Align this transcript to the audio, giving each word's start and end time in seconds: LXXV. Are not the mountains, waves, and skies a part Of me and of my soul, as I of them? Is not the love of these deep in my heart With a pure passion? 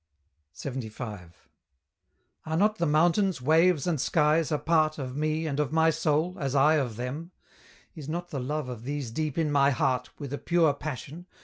LXXV. 0.55 1.31
Are 2.47 2.57
not 2.57 2.77
the 2.79 2.87
mountains, 2.87 3.39
waves, 3.39 3.85
and 3.85 4.01
skies 4.01 4.51
a 4.51 4.57
part 4.57 4.97
Of 4.97 5.15
me 5.15 5.45
and 5.45 5.59
of 5.59 5.71
my 5.71 5.91
soul, 5.91 6.37
as 6.39 6.55
I 6.55 6.73
of 6.77 6.95
them? 6.95 7.29
Is 7.93 8.09
not 8.09 8.29
the 8.31 8.39
love 8.39 8.67
of 8.67 8.81
these 8.81 9.11
deep 9.11 9.37
in 9.37 9.51
my 9.51 9.69
heart 9.69 10.09
With 10.19 10.33
a 10.33 10.39
pure 10.39 10.73
passion? 10.73 11.27